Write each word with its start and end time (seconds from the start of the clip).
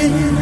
in 0.00 0.37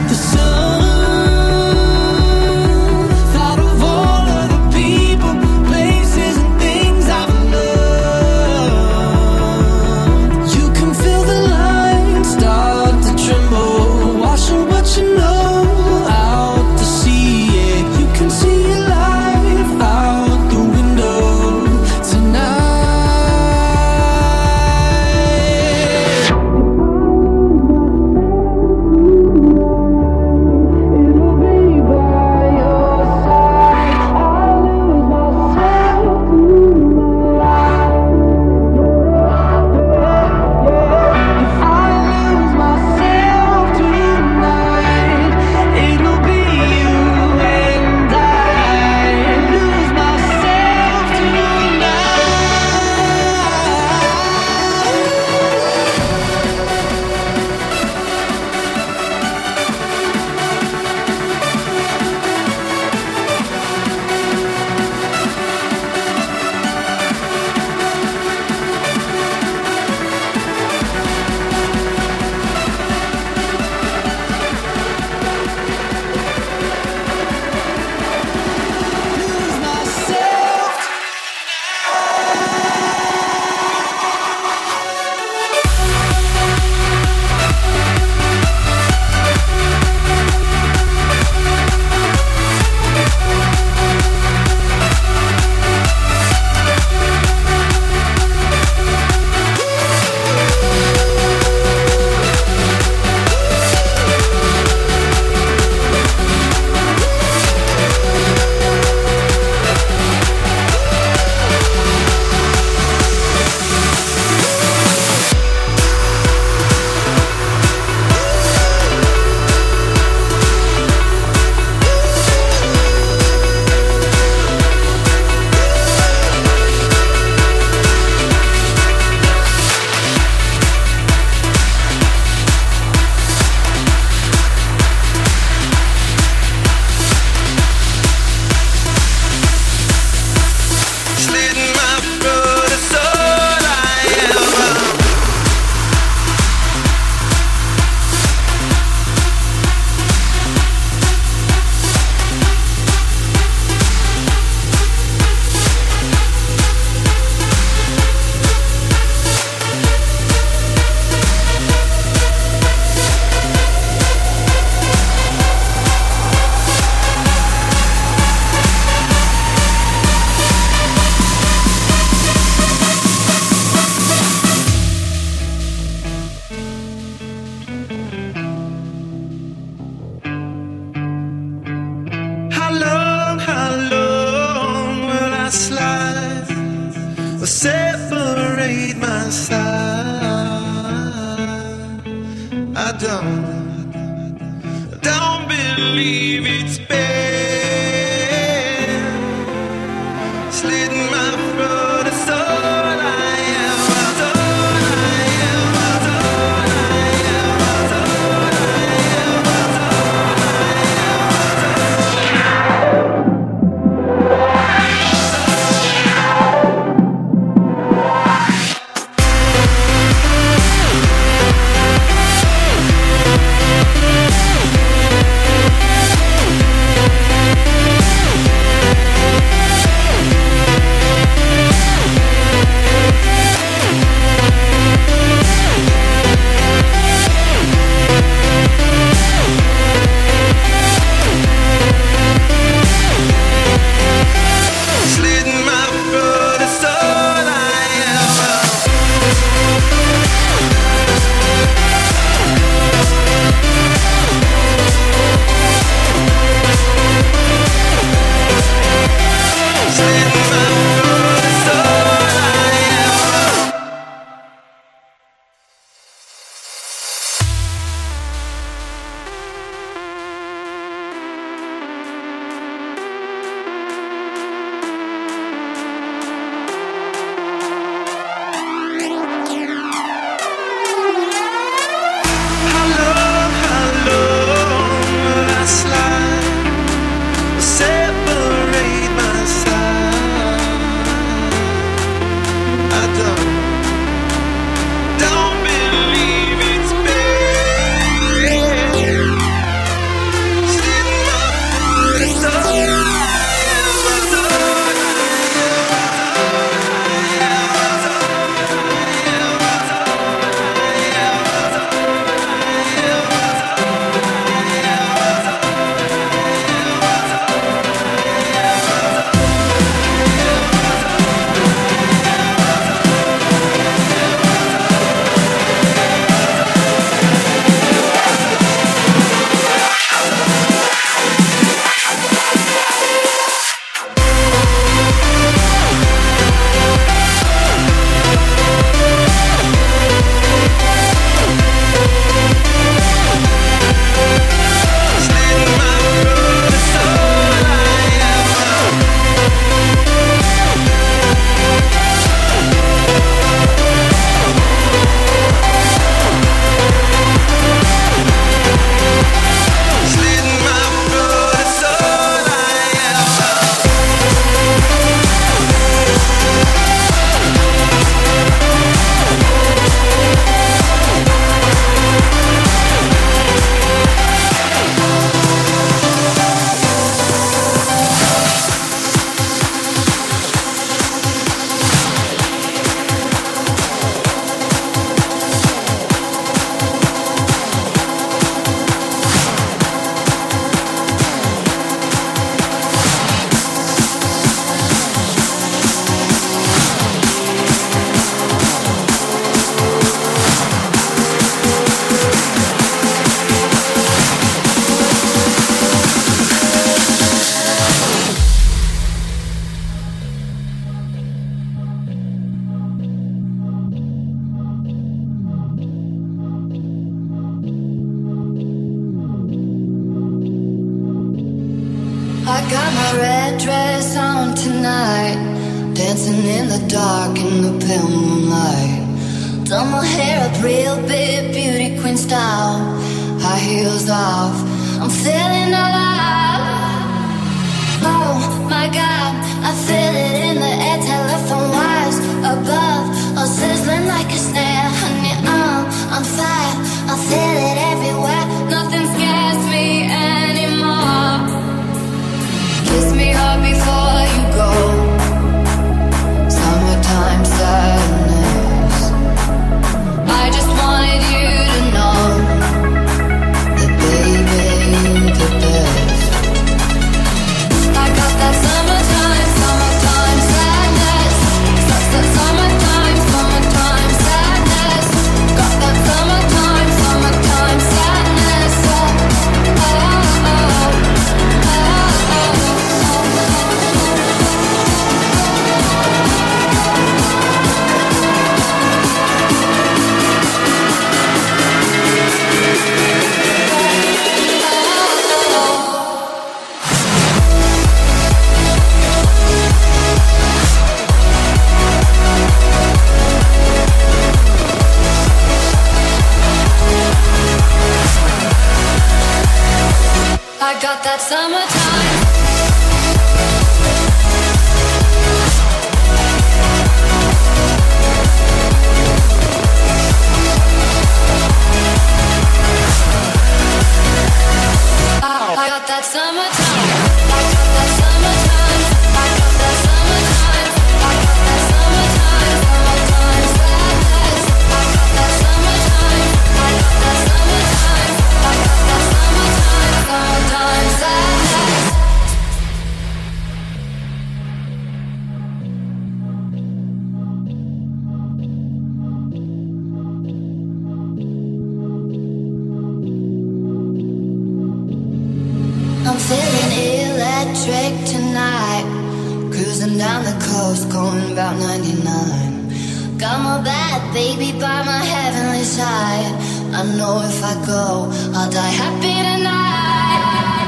Down 559.99 560.25
the 560.25 560.37
coast, 560.45 560.91
going 560.91 561.33
about 561.33 561.57
99. 561.57 563.17
Got 563.17 563.41
my 563.41 563.63
bad 563.65 564.13
baby 564.13 564.53
by 564.53 564.85
my 564.85 565.03
heavenly 565.15 565.65
side. 565.65 566.35
I 566.75 566.85
know 566.99 567.23
if 567.25 567.43
I 567.43 567.55
go, 567.65 568.13
I'll 568.37 568.51
die 568.51 568.77
happy 568.83 569.17
tonight. 569.25 570.67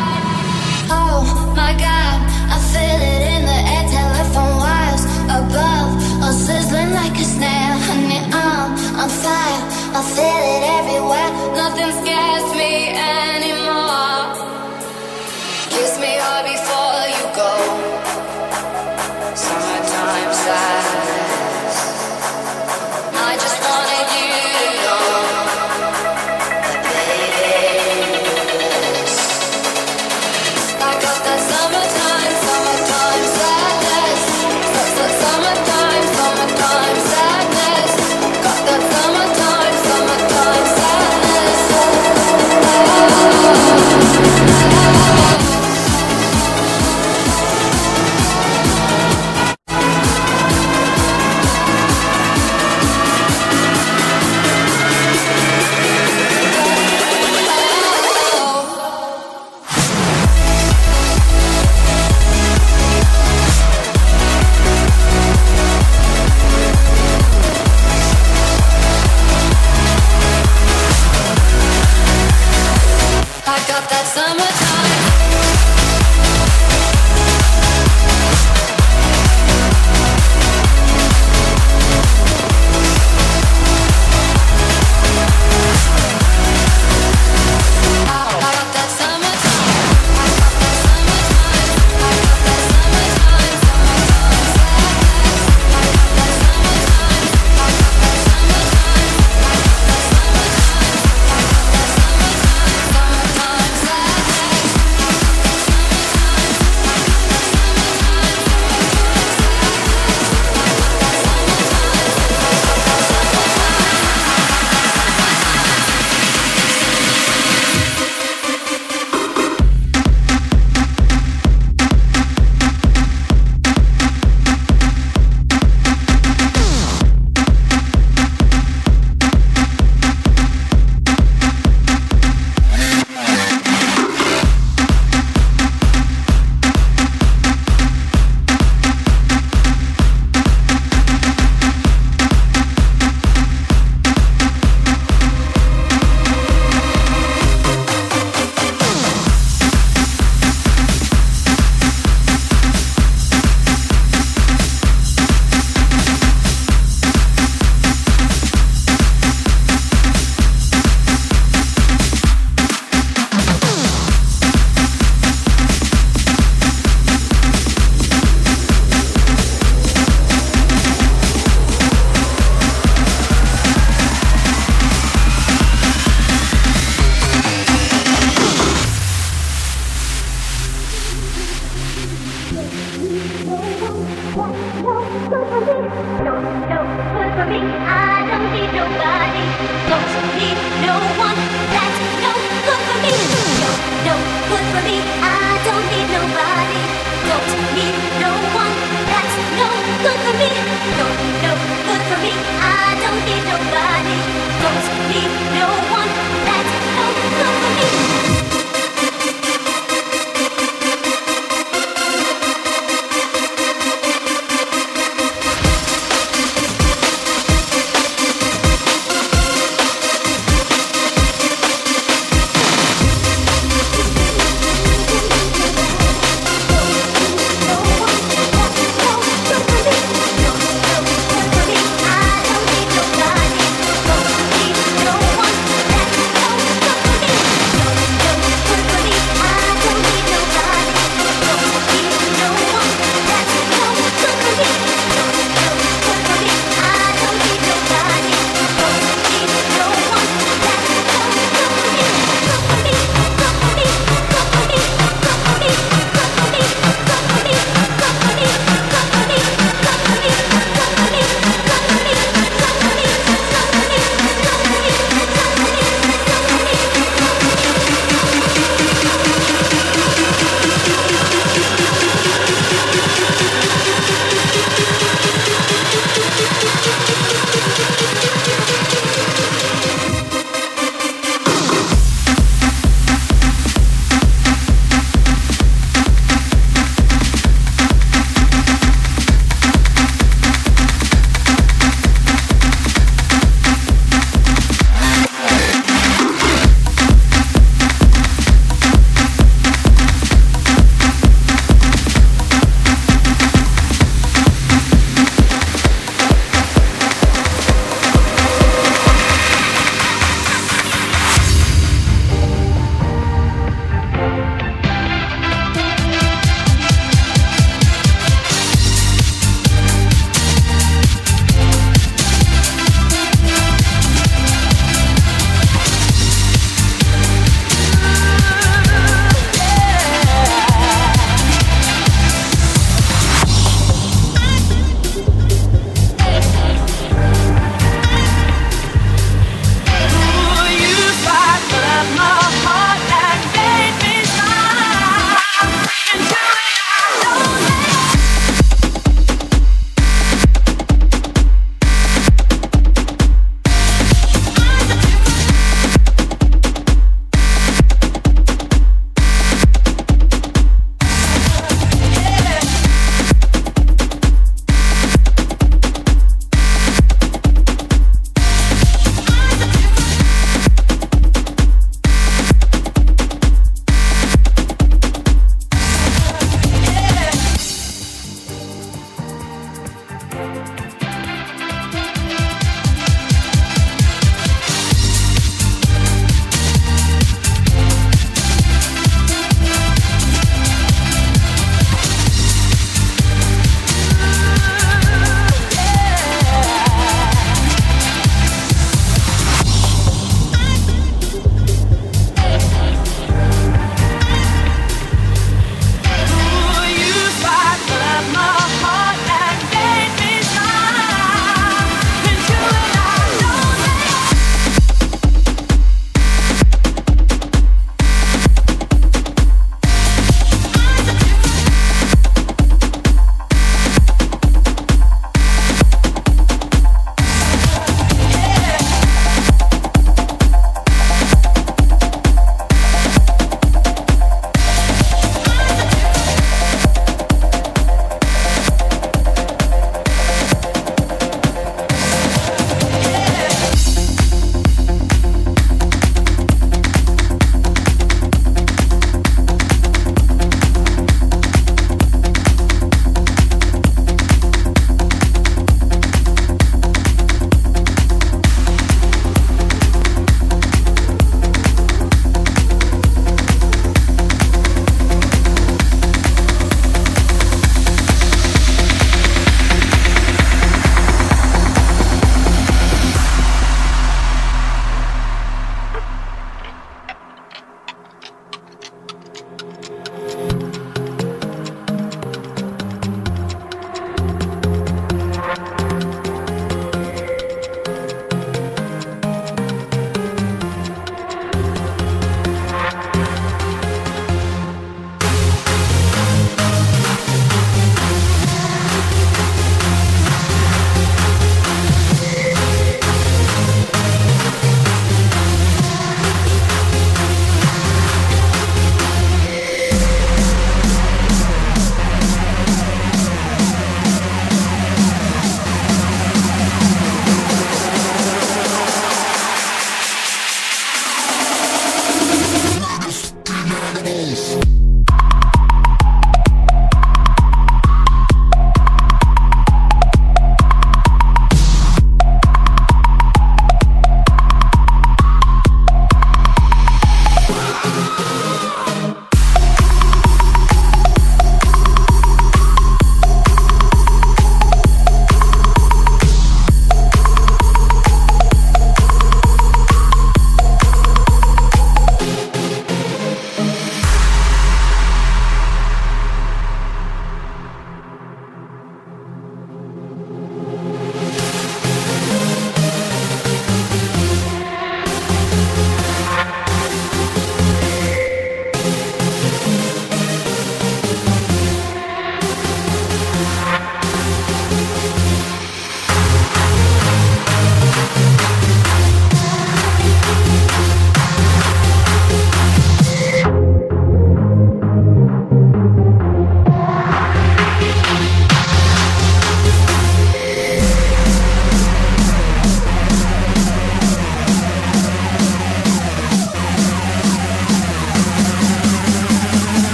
Oh 0.89 1.53
my 1.55 1.73
god, 1.77 2.17
I 2.49 2.57
feel 2.73 3.01
it 3.13 3.23
in 3.35 3.43
the 3.45 3.59
air, 3.75 3.85
telephone 3.93 4.55
wires 4.65 5.05
above, 5.29 5.89
all 6.25 6.33
sizzling 6.33 6.93
like 6.97 7.13
a 7.21 7.25
snail. 7.25 7.77
Honey, 7.85 8.25
I'm 8.33 8.73
on 8.97 9.11
fire, 9.13 9.63
I 9.93 10.01
feel 10.17 10.43
it 10.57 10.63
everywhere. 10.79 11.31
Nothing 11.53 11.93
scares 12.01 12.49
me 12.57 12.97
anymore. 12.97 14.33
Kiss 15.69 16.01
me 16.01 16.17
hard 16.17 16.47
before 16.49 16.88
Summertime 20.49 20.78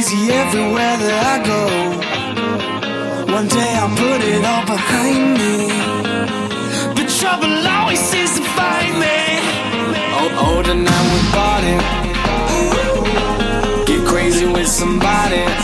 crazy 0.00 0.32
everywhere 0.32 0.96
that 0.96 1.14
I 1.32 1.36
go. 1.44 1.62
One 3.34 3.48
day 3.48 3.72
I'll 3.80 3.94
put 3.96 4.20
it 4.32 4.42
all 4.50 4.64
behind 4.64 5.34
me. 5.40 5.68
The 6.96 7.04
trouble 7.20 7.52
always 7.68 8.00
seems 8.00 8.32
to 8.38 8.42
find 8.56 8.92
me. 9.04 9.18
Oh, 10.18 10.46
older 10.46 10.74
now 10.74 11.02
we 11.12 11.20
bought 11.36 11.64
it. 11.74 11.82
Get 13.88 14.00
crazy 14.06 14.46
with 14.46 14.68
somebody. 14.68 15.59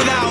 Without 0.00 0.29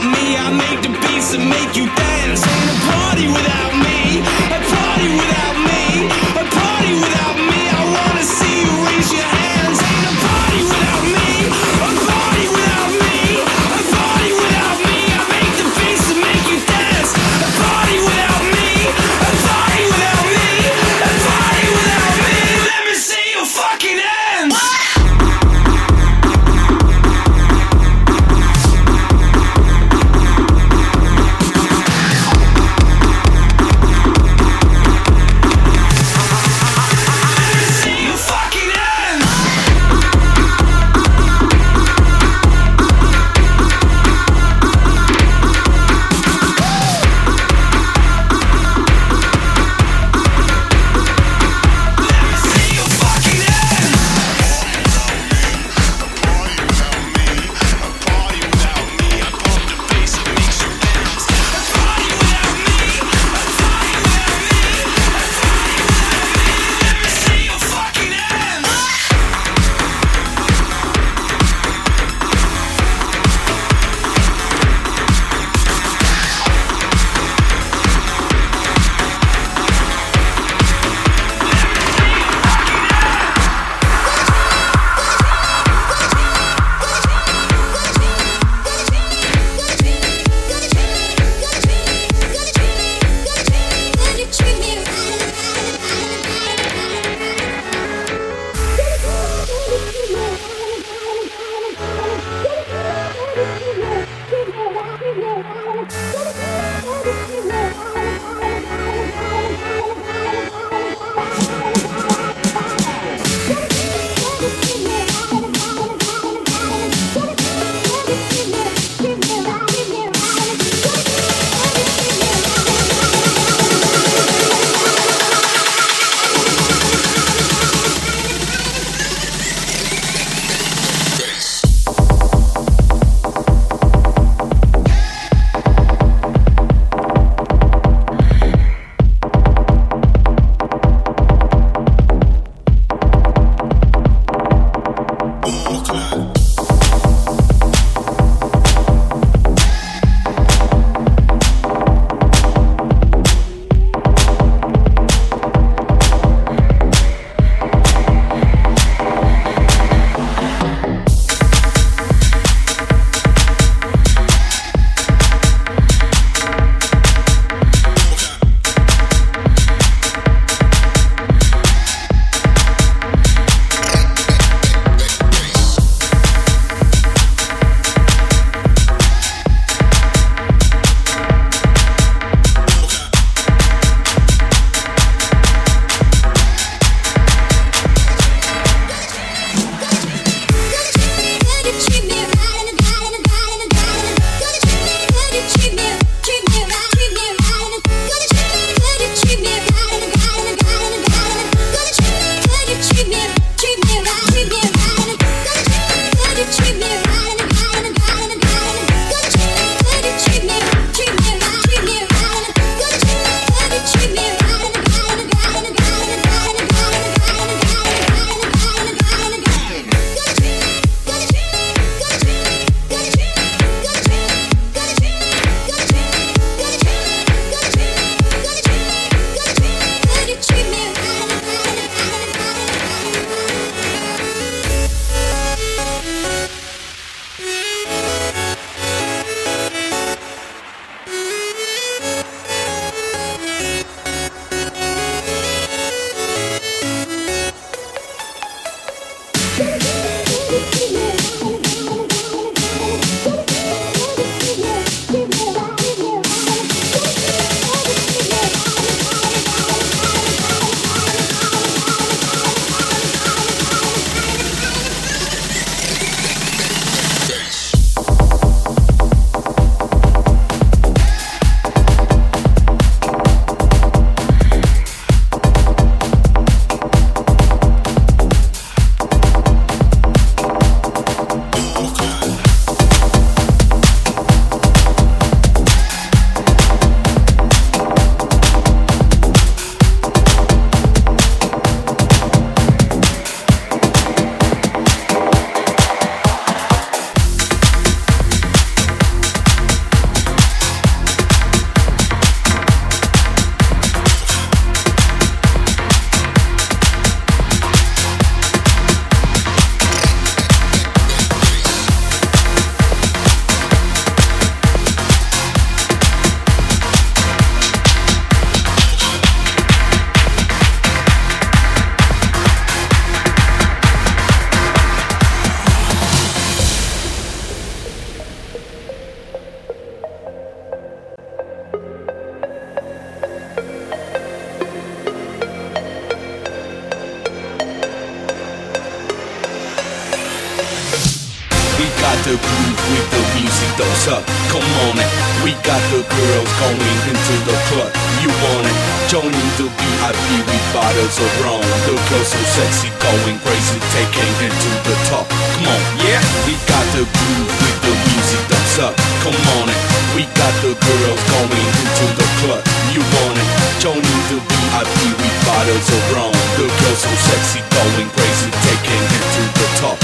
those 343.79 344.11
up. 344.11 344.23
Come 344.51 344.67
on 344.91 344.99
it. 344.99 345.07
We 345.39 345.55
got 345.63 345.79
the 345.87 346.03
girls 346.03 346.51
going 346.59 346.99
into 347.07 347.35
the 347.47 347.55
club. 347.71 347.91
You 348.19 348.27
want 348.43 348.67
it? 348.67 348.75
Joining 349.07 349.49
the 349.55 349.71
VIP 349.71 350.27
with 350.43 350.65
bottles 350.75 351.15
of 351.15 351.31
rum. 351.39 351.63
The 351.87 351.95
girls 352.11 352.27
so 352.27 352.41
sexy, 352.59 352.91
going 352.99 353.39
crazy, 353.39 353.79
taking 353.95 354.35
it 354.43 354.51
to 354.51 354.71
the 354.83 354.95
top. 355.07 355.25
Come 355.31 355.71
on, 355.71 355.81
yeah. 356.03 356.19
We 356.43 356.59
got 356.67 356.85
the 356.91 357.07
groove 357.07 357.51
with 357.63 357.79
the 357.87 357.93
music, 358.03 358.43
those 358.51 358.77
up. 358.83 358.93
Come 359.23 359.39
on 359.63 359.71
it. 359.71 359.79
We 360.11 360.27
got 360.35 360.53
the 360.59 360.75
girls 360.75 361.21
going 361.31 361.63
into 361.79 362.05
the 362.19 362.27
club. 362.43 362.63
You 362.91 362.99
want 363.15 363.39
it? 363.39 363.49
Joining 363.79 364.21
the 364.27 364.43
VIP 364.43 364.97
with 365.07 365.37
bottles 365.47 365.87
of 365.87 366.03
rum. 366.11 366.35
The 366.59 366.67
girls 366.67 366.99
so 366.99 367.11
sexy, 367.31 367.63
going 367.71 368.11
crazy, 368.11 368.51
taking 368.67 369.03
it 369.07 369.23
to 369.39 369.43
the 369.55 369.67
top. 369.79 369.97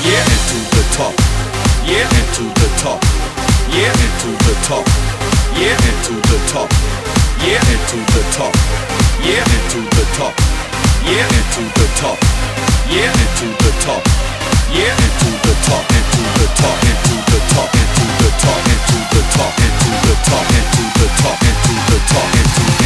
Yeah, 0.00 0.24
into 0.24 0.58
the 0.80 0.84
top. 0.96 1.41
Yeah, 1.84 2.06
into 2.06 2.46
the 2.46 2.68
top. 2.78 3.02
Yeah, 3.74 3.90
into 3.90 4.30
the 4.46 4.54
top. 4.62 4.86
Yeah, 5.58 5.74
into 5.74 6.14
the 6.30 6.38
top. 6.46 6.70
Yeah, 7.42 7.58
into 7.74 7.98
the 7.98 8.22
top. 8.32 8.54
Yeah, 9.26 9.42
into 9.42 9.82
the 9.90 10.04
top. 10.14 10.34
Yeah, 11.02 11.26
into 11.26 11.62
the 11.74 11.86
top. 11.98 12.18
Yeah, 12.86 13.10
into 13.10 13.46
the 13.58 13.72
top. 13.82 14.02
Yeah, 14.70 14.94
into 14.94 15.30
the 15.42 15.54
top. 15.66 15.84
Into 15.90 16.22
the 16.38 16.46
top. 16.54 16.78
Into 16.86 17.14
the 17.18 17.38
top. 17.50 17.74
Into 17.74 17.98
the 17.98 17.98
top. 17.98 17.98
Into 17.98 18.04
the 18.22 18.30
top. 18.38 18.62
Into 18.70 18.98
the 19.10 19.22
top. 19.34 19.52
Into 19.58 19.90
the 20.06 20.16
top. 20.22 20.46
Into 20.54 20.82
the 20.98 21.08
top. 21.18 21.38
Into 21.42 21.72
into 21.72 22.22
into 22.38 22.81